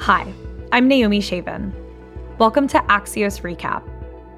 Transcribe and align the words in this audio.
Hi, 0.00 0.32
I'm 0.72 0.88
Naomi 0.88 1.20
Shavin. 1.20 1.74
Welcome 2.38 2.66
to 2.68 2.78
Axios 2.78 3.42
Recap, 3.42 3.86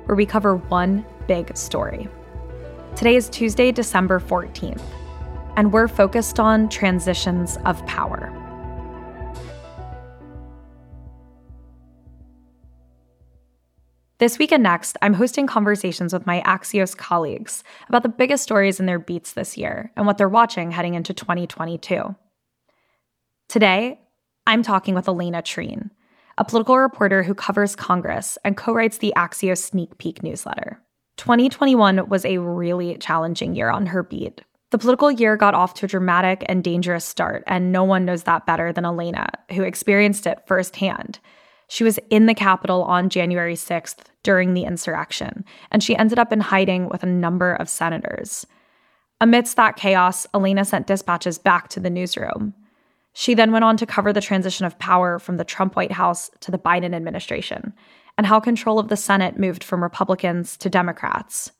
where 0.06 0.16
we 0.16 0.26
cover 0.26 0.56
one 0.56 1.06
big 1.28 1.56
story. 1.56 2.08
Today 2.96 3.14
is 3.14 3.28
Tuesday, 3.28 3.70
December 3.70 4.18
14th, 4.18 4.82
and 5.56 5.72
we're 5.72 5.86
focused 5.86 6.40
on 6.40 6.68
transitions 6.68 7.58
of 7.64 7.86
power. 7.86 8.32
This 14.18 14.40
week 14.40 14.50
and 14.50 14.64
next, 14.64 14.96
I'm 15.00 15.14
hosting 15.14 15.46
conversations 15.46 16.12
with 16.12 16.26
my 16.26 16.42
Axios 16.42 16.96
colleagues 16.96 17.62
about 17.88 18.02
the 18.02 18.08
biggest 18.08 18.42
stories 18.42 18.80
in 18.80 18.86
their 18.86 18.98
beats 18.98 19.34
this 19.34 19.56
year 19.56 19.92
and 19.96 20.08
what 20.08 20.18
they're 20.18 20.28
watching 20.28 20.72
heading 20.72 20.94
into 20.94 21.14
2022. 21.14 22.16
Today, 23.48 24.00
I'm 24.46 24.62
talking 24.62 24.94
with 24.94 25.06
Alayna 25.06 25.42
Treene, 25.42 25.90
a 26.36 26.44
political 26.44 26.76
reporter 26.76 27.22
who 27.22 27.34
covers 27.34 27.76
Congress 27.76 28.36
and 28.44 28.56
co 28.56 28.72
writes 28.72 28.98
the 28.98 29.12
Axios 29.16 29.58
Sneak 29.58 29.98
Peek 29.98 30.22
newsletter. 30.22 30.82
2021 31.18 32.08
was 32.08 32.24
a 32.24 32.38
really 32.38 32.96
challenging 32.96 33.54
year 33.54 33.70
on 33.70 33.86
her 33.86 34.02
beat. 34.02 34.42
The 34.70 34.78
political 34.78 35.12
year 35.12 35.36
got 35.36 35.54
off 35.54 35.74
to 35.74 35.86
a 35.86 35.88
dramatic 35.88 36.42
and 36.46 36.64
dangerous 36.64 37.04
start, 37.04 37.44
and 37.46 37.70
no 37.70 37.84
one 37.84 38.04
knows 38.04 38.24
that 38.24 38.46
better 38.46 38.72
than 38.72 38.84
Alayna, 38.84 39.28
who 39.52 39.62
experienced 39.62 40.26
it 40.26 40.42
firsthand. 40.46 41.20
She 41.68 41.84
was 41.84 42.00
in 42.10 42.26
the 42.26 42.34
Capitol 42.34 42.82
on 42.82 43.10
January 43.10 43.54
6th 43.54 44.06
during 44.24 44.54
the 44.54 44.64
insurrection, 44.64 45.44
and 45.70 45.84
she 45.84 45.96
ended 45.96 46.18
up 46.18 46.32
in 46.32 46.40
hiding 46.40 46.88
with 46.88 47.02
a 47.02 47.06
number 47.06 47.52
of 47.54 47.68
senators. 47.68 48.44
Amidst 49.20 49.56
that 49.56 49.76
chaos, 49.76 50.26
Alayna 50.34 50.66
sent 50.66 50.88
dispatches 50.88 51.38
back 51.38 51.68
to 51.68 51.80
the 51.80 51.90
newsroom. 51.90 52.54
She 53.12 53.34
then 53.34 53.52
went 53.52 53.64
on 53.64 53.76
to 53.76 53.86
cover 53.86 54.12
the 54.12 54.20
transition 54.20 54.64
of 54.64 54.78
power 54.78 55.18
from 55.18 55.36
the 55.36 55.44
Trump 55.44 55.76
White 55.76 55.92
House 55.92 56.30
to 56.40 56.50
the 56.50 56.58
Biden 56.58 56.94
administration 56.94 57.72
and 58.16 58.26
how 58.26 58.40
control 58.40 58.78
of 58.78 58.88
the 58.88 58.96
Senate 58.96 59.38
moved 59.38 59.64
from 59.64 59.82
Republicans 59.82 60.56
to 60.58 60.70
Democrats. 60.70 61.52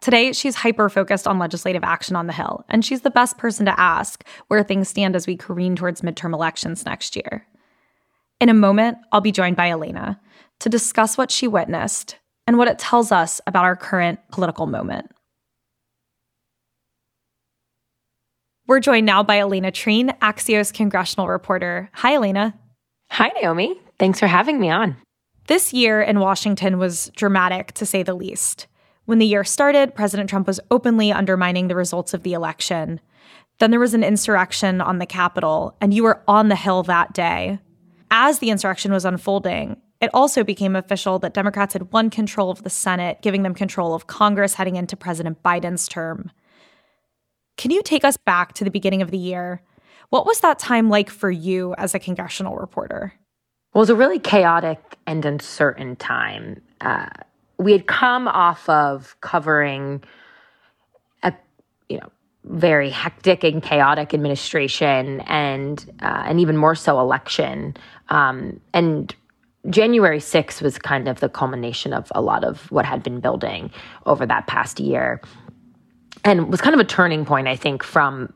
Today, 0.00 0.32
she's 0.32 0.56
hyper 0.56 0.90
focused 0.90 1.26
on 1.26 1.38
legislative 1.38 1.82
action 1.82 2.14
on 2.14 2.26
the 2.26 2.32
Hill, 2.32 2.64
and 2.68 2.84
she's 2.84 3.00
the 3.00 3.10
best 3.10 3.38
person 3.38 3.64
to 3.64 3.80
ask 3.80 4.22
where 4.48 4.62
things 4.62 4.88
stand 4.88 5.16
as 5.16 5.26
we 5.26 5.36
careen 5.36 5.76
towards 5.76 6.02
midterm 6.02 6.34
elections 6.34 6.84
next 6.84 7.16
year. 7.16 7.46
In 8.38 8.50
a 8.50 8.54
moment, 8.54 8.98
I'll 9.12 9.22
be 9.22 9.32
joined 9.32 9.56
by 9.56 9.70
Alayna 9.70 10.18
to 10.60 10.68
discuss 10.68 11.16
what 11.16 11.30
she 11.30 11.48
witnessed 11.48 12.16
and 12.46 12.58
what 12.58 12.68
it 12.68 12.78
tells 12.78 13.12
us 13.12 13.40
about 13.46 13.64
our 13.64 13.76
current 13.76 14.20
political 14.30 14.66
moment. 14.66 15.10
We're 18.66 18.80
joined 18.80 19.04
now 19.04 19.22
by 19.22 19.40
Alayna 19.40 19.72
Treene, 19.72 20.18
Axios 20.20 20.72
congressional 20.72 21.28
reporter. 21.28 21.90
Hi, 21.92 22.14
Alayna. 22.14 22.54
Hi, 23.10 23.30
Naomi. 23.36 23.78
Thanks 23.98 24.18
for 24.18 24.26
having 24.26 24.58
me 24.58 24.70
on. 24.70 24.96
This 25.48 25.74
year 25.74 26.00
in 26.00 26.18
Washington 26.18 26.78
was 26.78 27.10
dramatic, 27.14 27.72
to 27.72 27.84
say 27.84 28.02
the 28.02 28.14
least. 28.14 28.66
When 29.04 29.18
the 29.18 29.26
year 29.26 29.44
started, 29.44 29.94
President 29.94 30.30
Trump 30.30 30.46
was 30.46 30.60
openly 30.70 31.12
undermining 31.12 31.68
the 31.68 31.76
results 31.76 32.14
of 32.14 32.22
the 32.22 32.32
election. 32.32 33.00
Then 33.58 33.70
there 33.70 33.78
was 33.78 33.92
an 33.92 34.02
insurrection 34.02 34.80
on 34.80 34.96
the 34.96 35.04
Capitol, 35.04 35.76
and 35.82 35.92
you 35.92 36.02
were 36.02 36.22
on 36.26 36.48
the 36.48 36.56
Hill 36.56 36.84
that 36.84 37.12
day. 37.12 37.58
As 38.10 38.38
the 38.38 38.48
insurrection 38.48 38.92
was 38.92 39.04
unfolding, 39.04 39.76
it 40.00 40.08
also 40.14 40.42
became 40.42 40.74
official 40.74 41.18
that 41.18 41.34
Democrats 41.34 41.74
had 41.74 41.92
won 41.92 42.08
control 42.08 42.50
of 42.50 42.62
the 42.62 42.70
Senate, 42.70 43.20
giving 43.20 43.42
them 43.42 43.52
control 43.52 43.94
of 43.94 44.06
Congress 44.06 44.54
heading 44.54 44.76
into 44.76 44.96
President 44.96 45.42
Biden's 45.42 45.86
term. 45.86 46.30
Can 47.56 47.70
you 47.70 47.82
take 47.82 48.04
us 48.04 48.16
back 48.16 48.54
to 48.54 48.64
the 48.64 48.70
beginning 48.70 49.02
of 49.02 49.10
the 49.10 49.18
year? 49.18 49.62
What 50.10 50.26
was 50.26 50.40
that 50.40 50.58
time 50.58 50.88
like 50.88 51.10
for 51.10 51.30
you 51.30 51.74
as 51.78 51.94
a 51.94 51.98
congressional 51.98 52.56
reporter? 52.56 53.14
Well, 53.72 53.80
it 53.80 53.84
was 53.84 53.90
a 53.90 53.96
really 53.96 54.18
chaotic 54.18 54.96
and 55.06 55.24
uncertain 55.24 55.96
time. 55.96 56.60
Uh, 56.80 57.08
we 57.58 57.72
had 57.72 57.86
come 57.86 58.28
off 58.28 58.68
of 58.68 59.16
covering 59.20 60.02
a, 61.22 61.32
you 61.88 61.98
know, 61.98 62.08
very 62.44 62.90
hectic 62.90 63.42
and 63.42 63.62
chaotic 63.62 64.12
administration, 64.12 65.20
and 65.22 65.90
uh, 66.02 66.24
and 66.26 66.40
even 66.40 66.56
more 66.56 66.74
so 66.74 67.00
election. 67.00 67.74
Um, 68.10 68.60
and 68.74 69.14
January 69.70 70.18
6th 70.18 70.60
was 70.60 70.76
kind 70.76 71.08
of 71.08 71.20
the 71.20 71.28
culmination 71.28 71.94
of 71.94 72.12
a 72.14 72.20
lot 72.20 72.44
of 72.44 72.70
what 72.70 72.84
had 72.84 73.02
been 73.02 73.18
building 73.18 73.70
over 74.04 74.26
that 74.26 74.46
past 74.46 74.78
year 74.78 75.22
and 76.24 76.50
was 76.50 76.60
kind 76.60 76.74
of 76.74 76.80
a 76.80 76.84
turning 76.84 77.24
point, 77.24 77.46
I 77.46 77.56
think, 77.56 77.82
from 77.82 78.34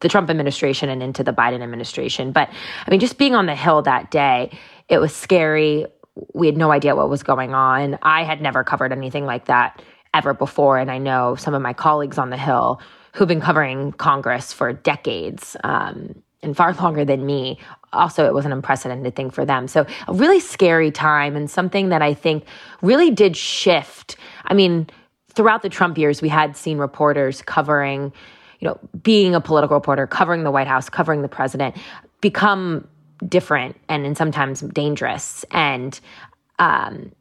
the 0.00 0.08
Trump 0.08 0.28
administration 0.30 0.88
and 0.88 1.02
into 1.02 1.24
the 1.24 1.32
Biden 1.32 1.62
administration. 1.62 2.32
But 2.32 2.50
I 2.86 2.90
mean, 2.90 3.00
just 3.00 3.18
being 3.18 3.34
on 3.34 3.46
the 3.46 3.54
Hill 3.54 3.82
that 3.82 4.10
day, 4.10 4.56
it 4.88 4.98
was 4.98 5.14
scary. 5.14 5.86
We 6.34 6.46
had 6.46 6.56
no 6.56 6.70
idea 6.70 6.94
what 6.94 7.08
was 7.08 7.22
going 7.22 7.54
on. 7.54 7.98
I 8.02 8.24
had 8.24 8.40
never 8.40 8.62
covered 8.62 8.92
anything 8.92 9.24
like 9.24 9.46
that 9.46 9.82
ever 10.14 10.34
before. 10.34 10.78
And 10.78 10.90
I 10.90 10.98
know 10.98 11.34
some 11.34 11.54
of 11.54 11.62
my 11.62 11.72
colleagues 11.72 12.18
on 12.18 12.30
the 12.30 12.36
Hill 12.36 12.80
who've 13.14 13.28
been 13.28 13.40
covering 13.40 13.92
Congress 13.92 14.52
for 14.52 14.72
decades 14.72 15.56
um, 15.64 16.14
and 16.42 16.56
far 16.56 16.72
longer 16.82 17.04
than 17.04 17.24
me. 17.24 17.58
Also, 17.92 18.26
it 18.26 18.34
was 18.34 18.44
an 18.44 18.52
unprecedented 18.52 19.16
thing 19.16 19.30
for 19.30 19.46
them. 19.46 19.68
So, 19.68 19.86
a 20.06 20.12
really 20.12 20.40
scary 20.40 20.90
time 20.90 21.36
and 21.36 21.50
something 21.50 21.88
that 21.88 22.02
I 22.02 22.12
think 22.12 22.44
really 22.82 23.10
did 23.10 23.36
shift. 23.36 24.16
I 24.44 24.52
mean, 24.52 24.88
throughout 25.36 25.62
the 25.62 25.68
Trump 25.68 25.98
years, 25.98 26.22
we 26.22 26.28
had 26.28 26.56
seen 26.56 26.78
reporters 26.78 27.42
covering, 27.42 28.12
you 28.58 28.68
know, 28.68 28.78
being 29.02 29.34
a 29.34 29.40
political 29.40 29.76
reporter, 29.76 30.06
covering 30.06 30.42
the 30.42 30.50
White 30.50 30.66
House, 30.66 30.88
covering 30.88 31.22
the 31.22 31.28
president, 31.28 31.76
become 32.20 32.88
different 33.28 33.76
and, 33.88 34.04
and 34.04 34.16
sometimes 34.16 34.60
dangerous. 34.60 35.44
And 35.50 35.98
um, 36.58 37.12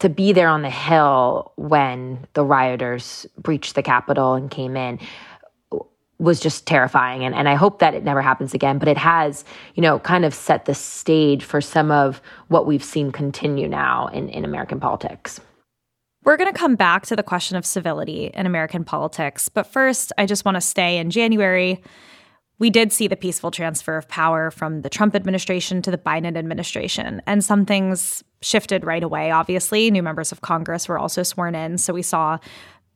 to 0.00 0.08
be 0.08 0.32
there 0.32 0.48
on 0.48 0.62
the 0.62 0.70
Hill 0.70 1.52
when 1.56 2.26
the 2.34 2.44
rioters 2.44 3.26
breached 3.38 3.76
the 3.76 3.82
Capitol 3.82 4.34
and 4.34 4.50
came 4.50 4.76
in 4.76 4.98
was 6.18 6.38
just 6.38 6.66
terrifying. 6.66 7.24
And, 7.24 7.34
and 7.34 7.48
I 7.48 7.54
hope 7.54 7.78
that 7.78 7.94
it 7.94 8.04
never 8.04 8.20
happens 8.20 8.52
again. 8.52 8.78
But 8.78 8.88
it 8.88 8.98
has, 8.98 9.44
you 9.74 9.80
know, 9.80 10.00
kind 10.00 10.24
of 10.24 10.34
set 10.34 10.66
the 10.66 10.74
stage 10.74 11.44
for 11.44 11.60
some 11.60 11.90
of 11.90 12.20
what 12.48 12.66
we've 12.66 12.84
seen 12.84 13.10
continue 13.10 13.68
now 13.68 14.08
in, 14.08 14.28
in 14.28 14.44
American 14.44 14.80
politics. 14.80 15.40
We're 16.22 16.36
going 16.36 16.52
to 16.52 16.58
come 16.58 16.76
back 16.76 17.06
to 17.06 17.16
the 17.16 17.22
question 17.22 17.56
of 17.56 17.64
civility 17.64 18.30
in 18.34 18.44
American 18.44 18.84
politics, 18.84 19.48
but 19.48 19.64
first, 19.64 20.12
I 20.18 20.26
just 20.26 20.44
want 20.44 20.56
to 20.56 20.60
stay 20.60 20.98
in 20.98 21.10
January. 21.10 21.82
We 22.58 22.68
did 22.68 22.92
see 22.92 23.08
the 23.08 23.16
peaceful 23.16 23.50
transfer 23.50 23.96
of 23.96 24.06
power 24.06 24.50
from 24.50 24.82
the 24.82 24.90
Trump 24.90 25.14
administration 25.14 25.80
to 25.80 25.90
the 25.90 25.96
Biden 25.96 26.36
administration, 26.36 27.22
and 27.26 27.42
some 27.42 27.64
things 27.64 28.22
shifted 28.42 28.84
right 28.84 29.02
away. 29.02 29.30
Obviously, 29.30 29.90
new 29.90 30.02
members 30.02 30.30
of 30.30 30.42
Congress 30.42 30.88
were 30.88 30.98
also 30.98 31.22
sworn 31.22 31.54
in, 31.54 31.78
so 31.78 31.94
we 31.94 32.02
saw 32.02 32.36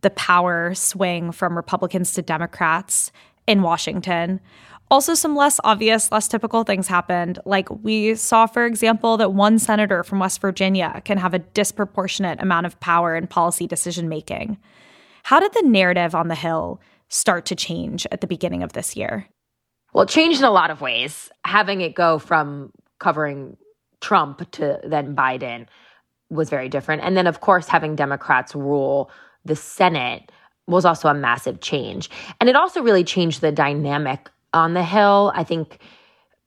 the 0.03 0.11
power 0.11 0.75
swing 0.75 1.33
from 1.33 1.57
Republicans 1.57 2.13
to 2.13 2.21
Democrats 2.21 3.11
in 3.47 3.63
Washington. 3.63 4.39
Also, 4.91 5.15
some 5.15 5.35
less 5.35 5.59
obvious, 5.65 6.13
less 6.13 6.29
typical 6.29 6.63
things 6.63 6.87
happened. 6.87 7.39
Like 7.45 7.69
we 7.83 8.15
saw, 8.15 8.47
for 8.47 8.67
example, 8.67 9.17
that 9.17 9.33
one 9.33 9.59
senator 9.59 10.05
from 10.05 10.19
West 10.19 10.41
Virginia 10.41 11.01
can 11.05 11.19
have 11.19 11.35
a 11.35 11.39
disproportionate 11.39 12.41
amount 12.41 12.67
of 12.67 12.79
power 12.81 13.17
in 13.17 13.27
policy 13.27 13.67
decision 13.67 14.09
making. 14.09 14.59
How 15.25 15.41
did 15.41 15.53
the 15.55 15.67
narrative 15.67 16.15
on 16.15 16.29
the 16.29 16.35
Hill 16.35 16.81
start 17.09 17.47
to 17.47 17.57
change 17.57 18.07
at 18.13 18.21
the 18.21 18.27
beginning 18.27 18.63
of 18.63 18.75
this 18.75 18.95
year? 18.95 19.27
Well, 19.95 20.05
it 20.05 20.11
changed 20.11 20.41
in 20.41 20.45
a 20.45 20.51
lot 20.51 20.71
of 20.71 20.81
ways. 20.81 21.31
Having 21.45 21.81
it 21.81 21.95
go 21.95 22.19
from 22.19 22.71
covering 22.99 23.57
Trump 24.01 24.51
to 24.53 24.81
then 24.85 25.17
Biden 25.17 25.67
was 26.31 26.51
very 26.51 26.69
different. 26.69 27.03
And 27.03 27.17
then, 27.17 27.27
of 27.27 27.41
course, 27.41 27.69
having 27.69 27.97
Democrats 27.97 28.55
rule 28.55 29.11
the 29.45 29.57
Senate 29.57 30.31
was 30.67 30.85
also 30.85 31.09
a 31.09 31.15
massive 31.15 31.61
change. 31.61 32.11
And 32.41 32.49
it 32.49 32.57
also 32.57 32.83
really 32.83 33.05
changed 33.05 33.41
the 33.41 33.53
dynamic 33.53 34.31
on 34.55 34.73
the 34.73 34.83
Hill. 34.83 35.33
I 35.35 35.45
think, 35.45 35.79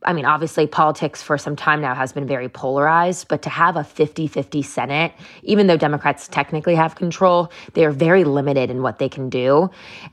I 0.04 0.14
mean, 0.14 0.26
obviously, 0.26 0.66
politics 0.66 1.22
for 1.22 1.38
some 1.38 1.56
time 1.56 1.82
now 1.82 1.94
has 1.94 2.14
been 2.14 2.26
very 2.26 2.50
polarized, 2.50 3.28
but 3.28 3.42
to 3.44 3.50
have 3.50 3.76
a 3.76 3.84
50 3.84 4.28
50 4.28 4.62
Senate, 4.62 5.14
even 5.44 5.68
though 5.68 5.78
Democrats 5.78 6.28
technically 6.28 6.76
have 6.76 6.96
control, 6.96 7.52
they 7.74 7.84
are 7.84 7.92
very 7.92 8.24
limited 8.24 8.70
in 8.70 8.82
what 8.82 9.00
they 9.00 9.10
can 9.10 9.30
do. 9.30 9.70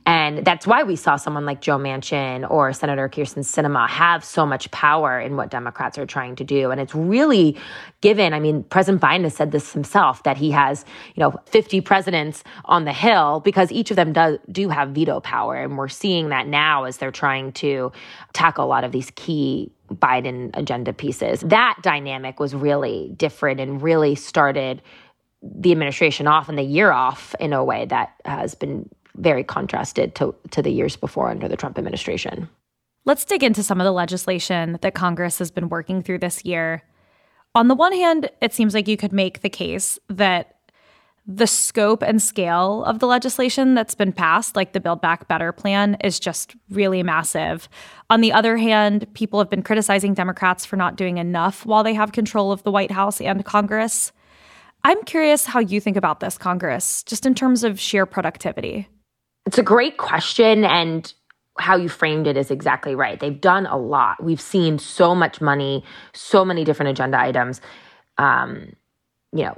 And 0.07 0.45
that's 0.45 0.67
why 0.67 0.83
we 0.83 0.97
saw 0.97 1.17
someone 1.17 1.47
like 1.47 1.61
Joe 1.61 1.79
Manchin 1.79 2.51
or 2.51 2.73
Senator 2.73 3.09
Kyrsten 3.09 3.45
Sinema 3.45 3.89
have 3.89 4.25
so 4.25 4.45
much 4.45 4.71
power 4.71 5.21
in 5.21 5.37
what 5.37 5.51
Democrats 5.51 5.97
are 5.99 6.07
trying 6.07 6.37
to 6.37 6.45
do. 6.45 6.71
And 6.71 6.81
it's 6.81 6.95
really 6.95 7.57
given, 8.05 8.35
I 8.35 8.39
mean, 8.39 8.65
President 8.65 9.03
Biden 9.03 9.23
has 9.23 9.35
said 9.35 9.51
this 9.51 9.73
himself 9.73 10.25
that 10.25 10.37
he 10.37 10.51
has, 10.51 10.85
you 11.15 11.23
know, 11.23 11.35
50 11.47 11.81
presidents 11.81 12.45
on 12.67 12.85
the 12.85 12.93
Hill 12.93 13.41
because 13.41 13.73
each 13.73 13.91
of 13.91 13.97
them 13.97 14.12
do, 14.12 14.39
do 14.53 14.69
have 14.69 14.91
veto 14.91 15.21
power. 15.21 15.56
And 15.56 15.79
we're 15.79 15.89
seeing 15.89 16.29
that 16.29 16.47
now 16.47 16.85
as 16.85 16.99
they're 16.99 17.11
trying 17.11 17.53
to 17.53 17.91
tackle 18.35 18.67
a 18.67 18.69
lot 18.69 18.85
of 18.85 18.93
these 18.93 19.11
key 19.12 19.73
Biden 19.91 20.51
agenda 20.53 20.93
pieces. 20.93 21.41
That 21.41 21.79
dynamic 21.81 22.39
was 22.39 22.55
really 22.55 23.11
different 23.17 23.59
and 23.59 23.81
really 23.81 24.17
started 24.17 24.83
the 25.43 25.73
administration 25.73 26.27
off 26.27 26.51
and 26.51 26.59
the 26.59 26.62
year 26.62 26.93
off 26.93 27.35
in 27.41 27.55
a 27.55 27.65
way 27.65 27.87
that 27.87 28.21
has 28.27 28.55
been 28.55 28.87
very 29.17 29.45
contrasted 29.45 30.15
to, 30.17 30.35
to 30.51 30.61
the 30.61 30.71
years 30.71 30.95
before 30.95 31.31
under 31.31 31.49
the 31.49 31.56
Trump 31.56 31.79
administration. 31.79 32.51
Let's 33.06 33.25
dig 33.25 33.43
into 33.43 33.62
some 33.62 33.81
of 33.81 33.87
the 33.87 33.93
legislation 33.93 34.79
that 34.83 34.93
Congress 34.93 35.39
has 35.39 35.51
been 35.51 35.71
working 35.71 36.03
through 36.03 36.19
this 36.19 36.45
year. 36.45 36.83
On 37.55 37.69
the 37.69 37.75
one 37.75 37.93
hand, 37.93 38.31
it 38.41 38.53
seems 38.53 38.75
like 38.75 38.89
you 38.89 38.97
could 38.97 39.12
make 39.12 39.41
the 39.41 39.49
case 39.49 39.99
that 40.09 40.56
the 41.27 41.47
scope 41.47 42.03
and 42.03 42.21
scale 42.21 42.85
of 42.85 42.99
the 42.99 43.06
legislation 43.06 43.75
that's 43.75 43.95
been 43.95 44.12
passed, 44.12 44.56
like 44.56 44.73
the 44.73 44.81
Build 44.81 45.01
Back 45.01 45.27
Better 45.27 45.53
plan, 45.53 45.97
is 46.05 46.21
just 46.21 46.55
really 46.69 47.03
massive. 47.03 47.69
On 48.11 48.21
the 48.21 48.33
other 48.33 48.56
hand, 48.56 49.06
people 49.15 49.39
have 49.39 49.49
been 49.49 49.62
criticizing 49.62 50.12
Democrats 50.12 50.67
for 50.67 50.77
not 50.77 50.97
doing 50.97 51.17
enough 51.17 51.65
while 51.65 51.83
they 51.83 51.95
have 51.95 52.12
control 52.12 52.53
of 52.53 52.62
the 52.62 52.71
White 52.71 52.91
House 52.91 53.21
and 53.21 53.45
Congress. 53.45 54.12
I'm 54.83 55.03
curious 55.05 55.47
how 55.47 55.61
you 55.61 55.81
think 55.81 55.97
about 55.97 56.21
this, 56.21 56.37
Congress, 56.37 57.03
just 57.05 57.25
in 57.25 57.35
terms 57.35 57.65
of 57.65 57.81
sheer 57.81 58.05
productivity. 58.05 58.87
It's 59.47 59.59
a 59.59 59.62
great 59.62 59.97
question. 59.97 60.65
And 60.65 61.12
how 61.59 61.77
you 61.77 61.89
framed 61.89 62.27
it 62.27 62.37
is 62.37 62.51
exactly 62.51 62.95
right. 62.95 63.19
They've 63.21 63.41
done 63.41 63.67
a 63.67 63.77
lot. 63.77 64.23
We've 64.23 64.41
seen 64.41 64.79
so 64.79 65.15
much 65.15 65.41
money, 65.41 65.85
so 66.12 66.45
many 66.45 66.65
different 66.65 66.91
agenda 66.91 67.19
items. 67.21 67.61
Um, 68.19 68.75
you 69.33 69.45
know, 69.45 69.56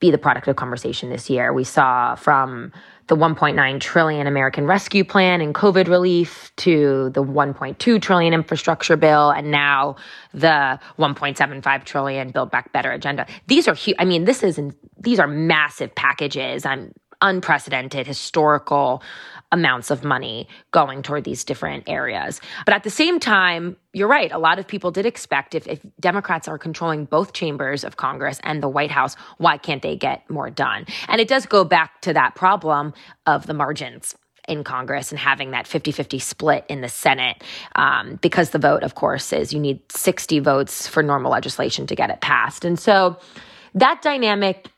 be 0.00 0.10
the 0.10 0.18
product 0.18 0.48
of 0.48 0.56
conversation 0.56 1.10
this 1.10 1.28
year. 1.28 1.52
We 1.52 1.62
saw 1.62 2.14
from 2.14 2.72
the 3.08 3.16
1.9 3.16 3.80
trillion 3.80 4.26
American 4.26 4.66
Rescue 4.66 5.04
Plan 5.04 5.42
and 5.42 5.54
COVID 5.54 5.88
relief 5.88 6.52
to 6.56 7.10
the 7.10 7.22
1.2 7.22 8.00
trillion 8.00 8.32
infrastructure 8.32 8.96
bill 8.96 9.30
and 9.30 9.50
now 9.50 9.96
the 10.32 10.80
1.75 10.98 11.84
trillion 11.84 12.30
build 12.30 12.50
back 12.50 12.72
better 12.72 12.90
agenda. 12.90 13.26
These 13.46 13.68
are 13.68 13.74
huge. 13.74 13.96
I 13.98 14.06
mean, 14.06 14.24
this 14.24 14.42
is 14.42 14.58
these 14.98 15.18
are 15.18 15.26
massive 15.26 15.94
packages. 15.94 16.64
I'm 16.64 16.92
unprecedented 17.20 18.06
historical 18.06 19.02
amounts 19.52 19.90
of 19.90 20.04
money 20.04 20.48
going 20.70 21.02
toward 21.02 21.24
these 21.24 21.44
different 21.44 21.88
areas. 21.88 22.40
But 22.64 22.74
at 22.74 22.84
the 22.84 22.90
same 22.90 23.18
time, 23.18 23.76
you're 23.92 24.08
right. 24.08 24.30
A 24.30 24.38
lot 24.38 24.58
of 24.58 24.66
people 24.66 24.90
did 24.90 25.06
expect 25.06 25.54
if, 25.54 25.66
if 25.66 25.84
Democrats 25.98 26.46
are 26.46 26.58
controlling 26.58 27.04
both 27.04 27.32
chambers 27.32 27.82
of 27.82 27.96
Congress 27.96 28.40
and 28.44 28.62
the 28.62 28.68
White 28.68 28.90
House, 28.90 29.16
why 29.38 29.58
can't 29.58 29.82
they 29.82 29.96
get 29.96 30.28
more 30.30 30.50
done? 30.50 30.86
And 31.08 31.20
it 31.20 31.28
does 31.28 31.46
go 31.46 31.64
back 31.64 32.00
to 32.02 32.12
that 32.12 32.34
problem 32.34 32.94
of 33.26 33.46
the 33.46 33.54
margins 33.54 34.14
in 34.48 34.64
Congress 34.64 35.10
and 35.12 35.18
having 35.18 35.52
that 35.52 35.66
50 35.66 35.92
50 35.92 36.18
split 36.18 36.64
in 36.68 36.80
the 36.80 36.88
Senate. 36.88 37.42
Um, 37.76 38.18
because 38.22 38.50
the 38.50 38.58
vote, 38.58 38.82
of 38.82 38.94
course, 38.94 39.32
is 39.32 39.52
you 39.52 39.60
need 39.60 39.80
60 39.92 40.40
votes 40.40 40.86
for 40.86 41.02
normal 41.02 41.30
legislation 41.30 41.86
to 41.86 41.94
get 41.94 42.10
it 42.10 42.20
passed. 42.20 42.64
And 42.64 42.78
so 42.78 43.18
that 43.74 44.02
dynamic 44.02 44.68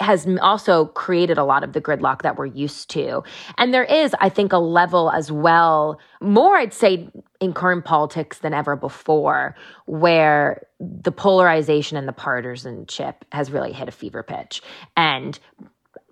has 0.00 0.26
also 0.42 0.86
created 0.86 1.38
a 1.38 1.44
lot 1.44 1.64
of 1.64 1.72
the 1.72 1.80
gridlock 1.80 2.22
that 2.22 2.36
we're 2.36 2.46
used 2.46 2.90
to. 2.90 3.22
And 3.56 3.72
there 3.72 3.84
is, 3.84 4.14
I 4.20 4.28
think, 4.28 4.52
a 4.52 4.58
level 4.58 5.10
as 5.10 5.32
well, 5.32 5.98
more, 6.20 6.56
I'd 6.56 6.74
say, 6.74 7.08
in 7.40 7.54
current 7.54 7.84
politics 7.84 8.38
than 8.38 8.52
ever 8.52 8.76
before, 8.76 9.56
where 9.86 10.66
the 10.80 11.12
polarization 11.12 11.96
and 11.96 12.06
the 12.06 12.12
partisanship 12.12 13.24
has 13.32 13.50
really 13.50 13.72
hit 13.72 13.88
a 13.88 13.92
fever 13.92 14.22
pitch. 14.22 14.60
And 14.96 15.38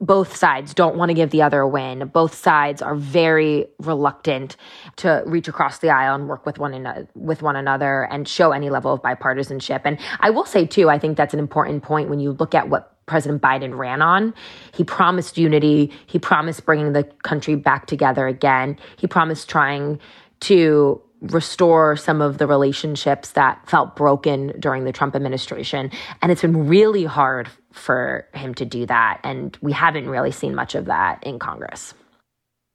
both 0.00 0.36
sides 0.36 0.74
don't 0.74 0.96
want 0.96 1.10
to 1.10 1.14
give 1.14 1.30
the 1.30 1.42
other 1.42 1.60
a 1.60 1.68
win. 1.68 2.08
Both 2.08 2.34
sides 2.34 2.82
are 2.82 2.94
very 2.94 3.66
reluctant 3.78 4.56
to 4.96 5.22
reach 5.24 5.48
across 5.48 5.78
the 5.78 5.90
aisle 5.90 6.14
and 6.14 6.28
work 6.28 6.44
with 6.44 6.58
one 6.58 6.74
another, 6.74 7.08
with 7.14 7.42
one 7.42 7.56
another 7.56 8.02
and 8.10 8.26
show 8.26 8.52
any 8.52 8.70
level 8.70 8.92
of 8.92 9.02
bipartisanship. 9.02 9.82
And 9.84 9.98
I 10.20 10.30
will 10.30 10.44
say 10.44 10.66
too, 10.66 10.90
I 10.90 10.98
think 10.98 11.16
that's 11.16 11.32
an 11.32 11.40
important 11.40 11.82
point 11.82 12.08
when 12.10 12.20
you 12.20 12.32
look 12.32 12.54
at 12.54 12.68
what 12.68 12.93
President 13.06 13.42
Biden 13.42 13.76
ran 13.76 14.02
on. 14.02 14.34
He 14.74 14.84
promised 14.84 15.38
unity. 15.38 15.92
He 16.06 16.18
promised 16.18 16.64
bringing 16.64 16.92
the 16.92 17.04
country 17.22 17.54
back 17.54 17.86
together 17.86 18.26
again. 18.26 18.78
He 18.96 19.06
promised 19.06 19.48
trying 19.48 20.00
to 20.40 21.00
restore 21.20 21.96
some 21.96 22.20
of 22.20 22.38
the 22.38 22.46
relationships 22.46 23.30
that 23.32 23.66
felt 23.68 23.96
broken 23.96 24.52
during 24.60 24.84
the 24.84 24.92
Trump 24.92 25.14
administration. 25.16 25.90
And 26.20 26.30
it's 26.30 26.42
been 26.42 26.66
really 26.66 27.04
hard 27.04 27.48
for 27.72 28.28
him 28.34 28.54
to 28.54 28.64
do 28.64 28.86
that. 28.86 29.20
And 29.24 29.56
we 29.60 29.72
haven't 29.72 30.08
really 30.08 30.30
seen 30.30 30.54
much 30.54 30.74
of 30.74 30.86
that 30.86 31.22
in 31.24 31.38
Congress. 31.38 31.94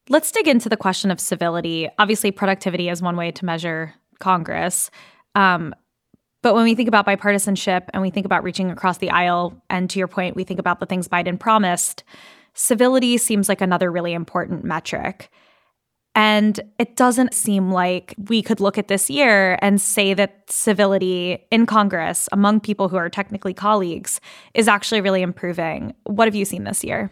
Let's 0.09 0.31
dig 0.31 0.47
into 0.47 0.69
the 0.69 0.77
question 0.77 1.11
of 1.11 1.19
civility. 1.19 1.87
Obviously, 1.99 2.31
productivity 2.31 2.89
is 2.89 3.01
one 3.01 3.15
way 3.15 3.31
to 3.31 3.45
measure 3.45 3.93
Congress. 4.19 4.89
Um, 5.35 5.75
but 6.41 6.55
when 6.55 6.63
we 6.63 6.75
think 6.75 6.87
about 6.87 7.05
bipartisanship 7.05 7.83
and 7.93 8.01
we 8.01 8.09
think 8.09 8.25
about 8.25 8.43
reaching 8.43 8.71
across 8.71 8.97
the 8.97 9.09
aisle, 9.09 9.61
and 9.69 9.89
to 9.89 9.99
your 9.99 10.07
point, 10.07 10.35
we 10.35 10.43
think 10.43 10.59
about 10.59 10.79
the 10.79 10.85
things 10.85 11.07
Biden 11.07 11.39
promised, 11.39 12.03
civility 12.53 13.17
seems 13.17 13.49
like 13.49 13.61
another 13.61 13.91
really 13.91 14.13
important 14.13 14.63
metric. 14.63 15.29
And 16.15 16.59
it 16.79 16.95
doesn't 16.95 17.33
seem 17.33 17.71
like 17.71 18.15
we 18.29 18.41
could 18.41 18.59
look 18.59 18.77
at 18.77 18.87
this 18.87 19.09
year 19.09 19.57
and 19.61 19.79
say 19.79 20.13
that 20.15 20.51
civility 20.51 21.45
in 21.51 21.65
Congress 21.65 22.27
among 22.31 22.59
people 22.61 22.89
who 22.89 22.97
are 22.97 23.09
technically 23.09 23.53
colleagues 23.53 24.19
is 24.53 24.67
actually 24.67 25.01
really 25.01 25.21
improving. 25.21 25.93
What 26.03 26.27
have 26.27 26.35
you 26.35 26.45
seen 26.45 26.63
this 26.63 26.83
year? 26.83 27.11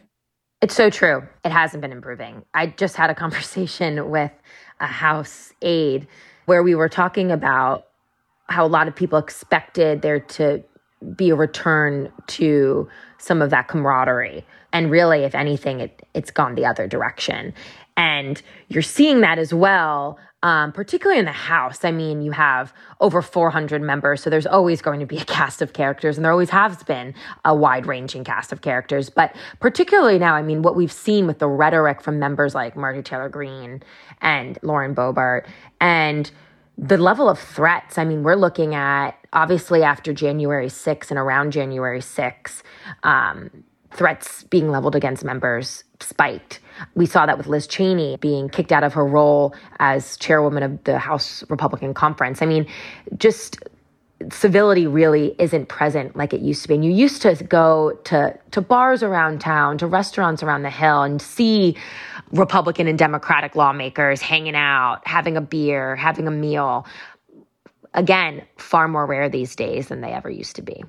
It's 0.62 0.75
so 0.75 0.89
true. 0.89 1.21
It 1.45 1.51
hasn't 1.51 1.81
been 1.81 1.91
improving. 1.91 2.44
I 2.53 2.68
just 2.68 2.95
had 2.95 3.09
a 3.09 3.15
conversation 3.15 4.09
with 4.09 4.31
a 4.79 4.88
House 4.88 5.53
aide 5.62 6.07
where 6.45 6.63
we 6.63 6.75
were 6.75 6.89
talking 6.89 7.31
about 7.31 7.88
how 8.50 8.66
a 8.66 8.68
lot 8.68 8.88
of 8.88 8.96
people 8.96 9.18
expected 9.20 10.02
there 10.02 10.20
to 10.20 10.64
be 11.16 11.30
a 11.30 11.36
return 11.36 12.12
to 12.28 12.88
some 13.18 13.42
of 13.42 13.50
that 13.50 13.68
camaraderie. 13.68 14.46
And 14.74 14.92
really, 14.92 15.24
if 15.24 15.36
anything, 15.36 15.80
it, 15.80 16.02
it's 16.14 16.32
gone 16.32 16.56
the 16.56 16.66
other 16.66 16.88
direction. 16.88 17.54
And 17.96 18.42
you're 18.68 18.84
seeing 18.84 19.22
that 19.22 19.40
as 19.40 19.54
well, 19.54 20.20
um, 20.44 20.72
particularly 20.72 21.20
in 21.20 21.26
the 21.26 21.32
House. 21.32 21.84
I 21.84 21.92
mean, 21.92 22.22
you 22.22 22.32
have 22.32 22.74
over 23.00 23.22
400 23.22 23.82
members, 23.82 24.22
so 24.22 24.30
there's 24.30 24.46
always 24.46 24.82
going 24.82 25.00
to 25.00 25.06
be 25.06 25.18
a 25.18 25.26
cast 25.26 25.62
of 25.62 25.74
characters, 25.74 26.18
and 26.18 26.24
there 26.24 26.32
always 26.32 26.52
has 26.52 26.84
been 26.84 27.16
a 27.44 27.56
wide 27.56 27.88
ranging 27.88 28.24
cast 28.24 28.52
of 28.52 28.62
characters. 28.62 29.10
But 29.10 29.36
particularly 29.60 30.20
now, 30.20 30.36
I 30.36 30.44
mean, 30.44 30.62
what 30.62 30.76
we've 30.76 30.92
seen 30.92 31.26
with 31.26 31.40
the 31.40 31.48
rhetoric 31.48 32.02
from 32.02 32.20
members 32.20 32.54
like 32.54 32.76
Marjorie 32.76 33.04
Taylor 33.04 33.30
Greene 33.30 33.82
and 34.22 34.60
Lauren 34.62 34.94
Boebert, 34.94 35.48
and 35.82 36.30
the 36.77 36.97
level 36.97 37.27
of 37.27 37.39
threats, 37.39 37.97
I 37.97 38.06
mean, 38.06 38.24
we're 38.24 38.35
looking 38.35 38.75
at 38.75 39.12
obviously 39.33 39.83
after 39.83 40.13
January 40.13 40.68
6th 40.68 41.09
and 41.09 41.18
around 41.18 41.51
January 41.51 42.01
6th, 42.01 42.62
um, 43.03 43.63
threats 43.91 44.44
being 44.44 44.69
leveled 44.69 44.95
against 44.95 45.24
members 45.24 45.83
spiked. 46.00 46.59
We 46.94 47.07
saw 47.07 47.25
that 47.25 47.38
with 47.38 47.47
Liz 47.47 47.65
Cheney 47.65 48.18
being 48.18 48.47
kicked 48.50 48.71
out 48.71 48.83
of 48.83 48.94
her 48.94 49.06
role 49.06 49.56
as 49.79 50.18
chairwoman 50.18 50.62
of 50.62 50.83
the 50.83 51.00
House 51.00 51.44
Republican 51.50 51.95
Conference. 51.95 52.44
I 52.44 52.45
mean, 52.45 52.68
just 53.18 53.57
civility 54.31 54.88
really 54.88 55.36
isn't 55.39 55.68
present 55.68 56.15
like 56.15 56.34
it 56.34 56.41
used 56.41 56.63
to 56.63 56.68
be. 56.68 56.75
And 56.75 56.86
you 56.86 56.91
used 56.91 57.22
to 57.22 57.36
go 57.36 58.00
to 58.06 58.38
to 58.51 58.62
bars 58.62 59.03
around 59.03 59.41
town, 59.41 59.77
to 59.80 59.88
restaurants 59.88 60.41
around 60.44 60.63
the 60.63 60.70
hill 60.70 61.03
and 61.03 61.22
see 61.22 61.75
Republican 62.32 62.88
and 62.88 62.98
Democratic 62.98 63.56
lawmakers 63.56 64.22
hanging 64.22 64.56
out, 64.56 65.01
having 65.06 65.38
a 65.38 65.41
beer, 65.41 65.96
having 65.96 66.27
a 66.27 66.32
meal. 66.32 66.86
Again, 67.94 68.44
far 68.58 68.88
more 68.88 69.06
rare 69.06 69.30
these 69.30 69.56
days 69.56 69.88
than 69.88 70.01
they 70.01 70.12
ever 70.12 70.30
used 70.30 70.56
to 70.58 70.62
be. 70.62 70.84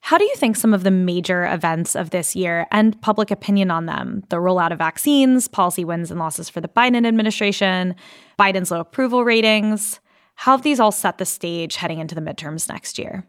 How 0.00 0.18
do 0.18 0.24
you 0.24 0.36
think 0.36 0.54
some 0.54 0.72
of 0.72 0.84
the 0.84 0.92
major 0.92 1.44
events 1.46 1.96
of 1.96 2.10
this 2.10 2.36
year 2.36 2.66
and 2.70 3.00
public 3.02 3.32
opinion 3.32 3.72
on 3.72 3.86
them, 3.86 4.22
the 4.28 4.36
rollout 4.36 4.70
of 4.70 4.78
vaccines, 4.78 5.48
policy 5.48 5.84
wins 5.84 6.12
and 6.12 6.20
losses 6.20 6.48
for 6.48 6.60
the 6.60 6.68
Biden 6.68 7.04
administration, 7.04 7.96
Biden's 8.38 8.70
low 8.70 8.78
approval 8.78 9.24
ratings, 9.24 9.98
how 10.36 10.52
have 10.52 10.62
these 10.62 10.80
all 10.80 10.92
set 10.92 11.18
the 11.18 11.24
stage 11.24 11.76
heading 11.76 11.98
into 11.98 12.14
the 12.14 12.20
midterms 12.20 12.68
next 12.68 12.98
year? 12.98 13.26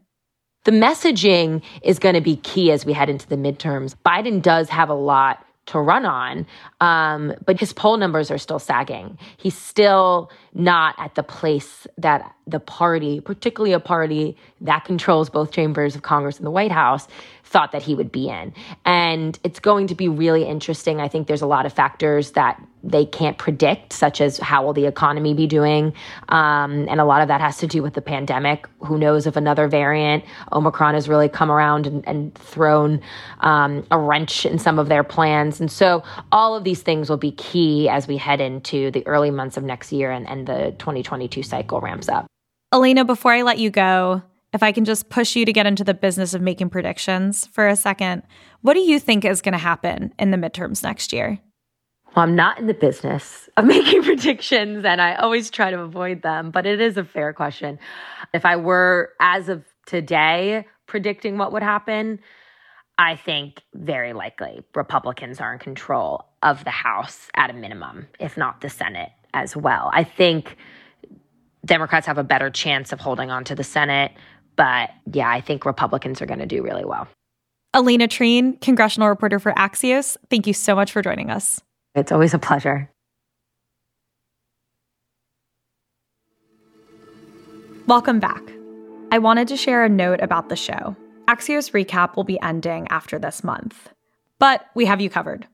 The 0.65 0.71
messaging 0.71 1.63
is 1.81 1.97
going 1.97 2.15
to 2.15 2.21
be 2.21 2.35
key 2.37 2.71
as 2.71 2.85
we 2.85 2.93
head 2.93 3.09
into 3.09 3.27
the 3.27 3.37
midterms. 3.37 3.95
Biden 4.05 4.41
does 4.41 4.69
have 4.69 4.89
a 4.89 4.93
lot 4.93 5.43
to 5.67 5.79
run 5.79 6.05
on. 6.05 6.45
Um, 6.81 7.33
but 7.45 7.59
his 7.59 7.71
poll 7.73 7.97
numbers 7.97 8.31
are 8.31 8.37
still 8.37 8.59
sagging. 8.59 9.17
He's 9.37 9.57
still 9.57 10.31
not 10.53 10.95
at 10.97 11.15
the 11.15 11.23
place 11.23 11.85
that 11.97 12.33
the 12.47 12.59
party, 12.59 13.21
particularly 13.21 13.73
a 13.73 13.79
party 13.79 14.35
that 14.61 14.85
controls 14.85 15.29
both 15.29 15.51
chambers 15.51 15.95
of 15.95 16.01
Congress 16.01 16.37
and 16.37 16.45
the 16.45 16.51
White 16.51 16.71
House, 16.71 17.07
thought 17.47 17.71
that 17.71 17.81
he 17.81 17.95
would 17.95 18.11
be 18.11 18.29
in. 18.29 18.53
And 18.85 19.39
it's 19.43 19.59
going 19.59 19.87
to 19.87 19.95
be 19.95 20.07
really 20.07 20.43
interesting. 20.43 20.99
I 20.99 21.07
think 21.07 21.27
there's 21.27 21.41
a 21.41 21.47
lot 21.47 21.65
of 21.65 21.73
factors 21.73 22.31
that 22.31 22.61
they 22.83 23.05
can't 23.05 23.37
predict, 23.37 23.93
such 23.93 24.21
as 24.21 24.37
how 24.37 24.65
will 24.65 24.73
the 24.73 24.85
economy 24.85 25.33
be 25.33 25.47
doing, 25.47 25.93
um, 26.29 26.87
and 26.87 27.01
a 27.01 27.05
lot 27.05 27.21
of 27.21 27.27
that 27.27 27.41
has 27.41 27.57
to 27.57 27.67
do 27.67 27.81
with 27.81 27.93
the 27.93 28.01
pandemic. 28.01 28.67
Who 28.79 28.97
knows 28.97 29.27
if 29.27 29.35
another 29.35 29.67
variant, 29.67 30.23
Omicron, 30.51 30.93
has 30.93 31.09
really 31.09 31.27
come 31.27 31.51
around 31.51 31.87
and, 31.87 32.07
and 32.07 32.35
thrown 32.35 33.01
um, 33.39 33.85
a 33.91 33.99
wrench 33.99 34.45
in 34.45 34.59
some 34.59 34.79
of 34.79 34.89
their 34.89 35.03
plans. 35.03 35.59
And 35.59 35.71
so, 35.71 36.03
all 36.31 36.55
of 36.55 36.63
these 36.63 36.81
things 36.81 37.09
will 37.09 37.17
be 37.17 37.31
key 37.31 37.89
as 37.89 38.07
we 38.07 38.17
head 38.17 38.39
into 38.41 38.91
the 38.91 39.05
early 39.07 39.31
months 39.31 39.57
of 39.57 39.63
next 39.63 39.91
year 39.91 40.11
and, 40.11 40.27
and 40.27 40.47
the 40.47 40.75
2022 40.77 41.43
cycle 41.43 41.81
ramps 41.81 42.09
up. 42.09 42.27
Alayna, 42.73 43.07
before 43.07 43.31
I 43.31 43.41
let 43.41 43.57
you 43.57 43.69
go, 43.69 44.21
if 44.53 44.63
I 44.63 44.71
can 44.71 44.85
just 44.85 45.09
push 45.09 45.35
you 45.35 45.45
to 45.45 45.53
get 45.53 45.65
into 45.65 45.83
the 45.83 45.93
business 45.93 46.33
of 46.33 46.41
making 46.41 46.69
predictions 46.69 47.47
for 47.47 47.67
a 47.67 47.75
second, 47.75 48.23
what 48.61 48.73
do 48.73 48.79
you 48.79 48.99
think 48.99 49.25
is 49.25 49.41
going 49.41 49.53
to 49.53 49.59
happen 49.59 50.13
in 50.17 50.31
the 50.31 50.37
midterms 50.37 50.83
next 50.83 51.11
year? 51.13 51.39
Well, 52.15 52.23
I'm 52.23 52.35
not 52.35 52.57
in 52.57 52.67
the 52.67 52.73
business 52.73 53.49
of 53.57 53.65
making 53.65 54.03
predictions 54.03 54.85
and 54.85 55.01
I 55.01 55.15
always 55.15 55.49
try 55.49 55.71
to 55.71 55.79
avoid 55.81 56.21
them, 56.21 56.51
but 56.51 56.65
it 56.65 56.81
is 56.81 56.97
a 56.97 57.03
fair 57.03 57.33
question. 57.33 57.77
If 58.33 58.45
I 58.45 58.55
were, 58.55 59.11
as 59.19 59.49
of 59.49 59.63
today, 59.85 60.65
predicting 60.87 61.37
what 61.37 61.51
would 61.51 61.63
happen, 61.63 62.19
I 62.97 63.15
think 63.15 63.61
very 63.75 64.13
likely 64.13 64.63
Republicans 64.73 65.39
are 65.39 65.53
in 65.53 65.59
control 65.59 66.25
of 66.41 66.63
the 66.63 66.71
House 66.71 67.29
at 67.35 67.49
a 67.49 67.53
minimum, 67.53 68.07
if 68.19 68.37
not 68.37 68.61
the 68.61 68.69
Senate 68.69 69.11
as 69.33 69.55
well. 69.55 69.91
I 69.93 70.03
think 70.03 70.57
Democrats 71.65 72.07
have 72.07 72.17
a 72.17 72.23
better 72.23 72.49
chance 72.49 72.91
of 72.91 72.99
holding 72.99 73.29
on 73.29 73.43
to 73.43 73.55
the 73.55 73.63
Senate, 73.63 74.13
but 74.57 74.89
yeah, 75.13 75.29
I 75.29 75.39
think 75.39 75.65
Republicans 75.65 76.21
are 76.21 76.25
going 76.25 76.39
to 76.39 76.45
do 76.45 76.61
really 76.61 76.83
well. 76.83 77.07
Alayna 77.73 78.07
Treene, 78.07 78.59
congressional 78.59 79.07
reporter 79.07 79.39
for 79.39 79.53
Axios, 79.53 80.17
thank 80.29 80.47
you 80.47 80.53
so 80.53 80.75
much 80.75 80.91
for 80.91 81.01
joining 81.01 81.29
us. 81.29 81.61
It's 81.95 82.11
always 82.11 82.33
a 82.33 82.39
pleasure. 82.39 82.89
Welcome 87.85 88.19
back. 88.19 88.41
I 89.11 89.19
wanted 89.19 89.47
to 89.47 89.57
share 89.57 89.85
a 89.85 89.89
note 89.89 90.19
about 90.21 90.49
the 90.49 90.57
show. 90.57 90.95
Axios 91.27 91.71
Recap 91.71 92.15
will 92.15 92.23
be 92.23 92.41
ending 92.41 92.87
after 92.89 93.17
this 93.19 93.43
month, 93.43 93.89
but 94.39 94.65
we 94.75 94.85
have 94.85 94.99
you 94.99 95.09
covered. 95.09 95.47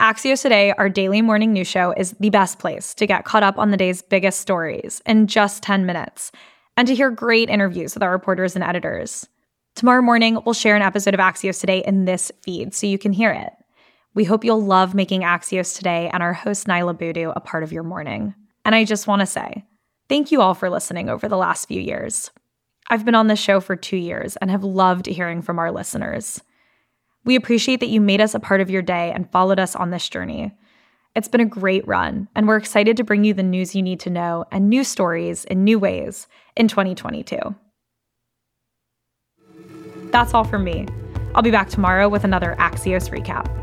Axios 0.00 0.42
Today, 0.42 0.72
our 0.72 0.88
daily 0.88 1.22
morning 1.22 1.52
news 1.52 1.68
show, 1.68 1.94
is 1.96 2.12
the 2.18 2.30
best 2.30 2.58
place 2.58 2.92
to 2.94 3.06
get 3.06 3.24
caught 3.24 3.42
up 3.42 3.56
on 3.56 3.70
the 3.70 3.76
day's 3.76 4.02
biggest 4.02 4.40
stories 4.40 5.00
in 5.06 5.26
just 5.28 5.62
10 5.62 5.86
minutes 5.86 6.32
and 6.76 6.88
to 6.88 6.94
hear 6.94 7.10
great 7.10 7.50
interviews 7.50 7.94
with 7.94 8.02
our 8.02 8.12
reporters 8.12 8.54
and 8.54 8.64
editors. 8.64 9.26
Tomorrow 9.74 10.02
morning, 10.02 10.38
we'll 10.44 10.52
share 10.52 10.76
an 10.76 10.82
episode 10.82 11.14
of 11.14 11.20
Axios 11.20 11.60
Today 11.60 11.82
in 11.86 12.04
this 12.04 12.30
feed 12.42 12.74
so 12.74 12.86
you 12.86 12.98
can 12.98 13.12
hear 13.12 13.30
it. 13.30 13.52
We 14.14 14.24
hope 14.24 14.44
you'll 14.44 14.62
love 14.62 14.94
making 14.94 15.22
Axios 15.22 15.76
Today 15.76 16.10
and 16.12 16.22
our 16.22 16.34
host, 16.34 16.66
Niala 16.66 16.98
Boodhoo, 16.98 17.32
a 17.34 17.40
part 17.40 17.62
of 17.62 17.72
your 17.72 17.82
morning. 17.82 18.34
And 18.64 18.74
I 18.74 18.84
just 18.84 19.06
want 19.06 19.20
to 19.20 19.26
say, 19.26 19.64
thank 20.08 20.30
you 20.30 20.42
all 20.42 20.54
for 20.54 20.68
listening 20.68 21.08
over 21.08 21.28
the 21.28 21.38
last 21.38 21.66
few 21.66 21.80
years. 21.80 22.30
I've 22.90 23.04
been 23.04 23.14
on 23.14 23.28
this 23.28 23.38
show 23.38 23.60
for 23.60 23.74
two 23.74 23.96
years 23.96 24.36
and 24.36 24.50
have 24.50 24.64
loved 24.64 25.06
hearing 25.06 25.40
from 25.40 25.58
our 25.58 25.72
listeners. 25.72 26.42
We 27.24 27.36
appreciate 27.36 27.80
that 27.80 27.88
you 27.88 28.00
made 28.00 28.20
us 28.20 28.34
a 28.34 28.40
part 28.40 28.60
of 28.60 28.68
your 28.68 28.82
day 28.82 29.12
and 29.12 29.30
followed 29.30 29.58
us 29.58 29.74
on 29.74 29.90
this 29.90 30.08
journey. 30.08 30.52
It's 31.14 31.28
been 31.28 31.42
a 31.42 31.46
great 31.46 31.86
run, 31.86 32.28
and 32.34 32.48
we're 32.48 32.56
excited 32.56 32.96
to 32.96 33.04
bring 33.04 33.22
you 33.22 33.34
the 33.34 33.42
news 33.42 33.74
you 33.74 33.82
need 33.82 34.00
to 34.00 34.10
know 34.10 34.46
and 34.50 34.70
new 34.70 34.82
stories 34.82 35.44
in 35.44 35.62
new 35.62 35.78
ways 35.78 36.26
in 36.56 36.68
2022. 36.68 37.38
That's 40.10 40.32
all 40.32 40.44
from 40.44 40.64
me. 40.64 40.86
I'll 41.34 41.42
be 41.42 41.50
back 41.50 41.68
tomorrow 41.68 42.08
with 42.08 42.24
another 42.24 42.56
Axios 42.58 43.10
recap. 43.10 43.61